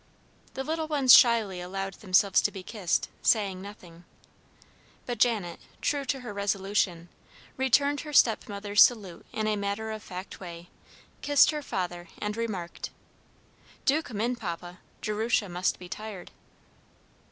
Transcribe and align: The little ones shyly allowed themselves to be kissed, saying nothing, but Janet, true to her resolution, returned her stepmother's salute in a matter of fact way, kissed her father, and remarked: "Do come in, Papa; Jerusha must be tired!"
The 0.55 0.63
little 0.63 0.87
ones 0.87 1.13
shyly 1.15 1.61
allowed 1.61 1.93
themselves 1.93 2.41
to 2.41 2.51
be 2.51 2.63
kissed, 2.63 3.07
saying 3.21 3.61
nothing, 3.61 4.03
but 5.05 5.19
Janet, 5.19 5.59
true 5.79 6.05
to 6.05 6.21
her 6.21 6.33
resolution, 6.33 7.09
returned 7.55 8.01
her 8.01 8.11
stepmother's 8.11 8.81
salute 8.81 9.27
in 9.31 9.45
a 9.45 9.55
matter 9.55 9.91
of 9.91 10.01
fact 10.01 10.39
way, 10.39 10.69
kissed 11.21 11.51
her 11.51 11.61
father, 11.61 12.07
and 12.17 12.35
remarked: 12.35 12.89
"Do 13.85 14.01
come 14.01 14.21
in, 14.21 14.35
Papa; 14.37 14.79
Jerusha 15.03 15.47
must 15.47 15.77
be 15.77 15.87
tired!" 15.87 16.31